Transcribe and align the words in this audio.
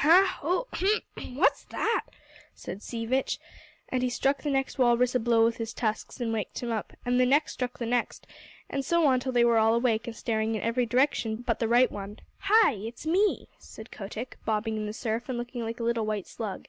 "Hah! 0.00 0.26
Ho! 0.42 0.66
Hmph! 0.74 1.36
What's 1.38 1.64
that?" 1.64 2.04
said 2.54 2.82
Sea 2.82 3.06
Vitch, 3.06 3.38
and 3.88 4.02
he 4.02 4.10
struck 4.10 4.42
the 4.42 4.50
next 4.50 4.76
walrus 4.78 5.14
a 5.14 5.18
blow 5.18 5.42
with 5.46 5.56
his 5.56 5.72
tusks 5.72 6.20
and 6.20 6.34
waked 6.34 6.58
him 6.62 6.70
up, 6.70 6.92
and 7.06 7.18
the 7.18 7.24
next 7.24 7.54
struck 7.54 7.78
the 7.78 7.86
next, 7.86 8.26
and 8.68 8.84
so 8.84 9.06
on 9.06 9.20
till 9.20 9.32
they 9.32 9.42
were 9.42 9.56
all 9.56 9.72
awake 9.72 10.06
and 10.06 10.14
staring 10.14 10.54
in 10.54 10.60
every 10.60 10.84
direction 10.84 11.36
but 11.36 11.60
the 11.60 11.66
right 11.66 11.90
one. 11.90 12.18
"Hi! 12.40 12.74
It's 12.74 13.06
me," 13.06 13.48
said 13.58 13.90
Kotick, 13.90 14.36
bobbing 14.44 14.76
in 14.76 14.84
the 14.84 14.92
surf 14.92 15.30
and 15.30 15.38
looking 15.38 15.62
like 15.62 15.80
a 15.80 15.84
little 15.84 16.04
white 16.04 16.26
slug. 16.26 16.66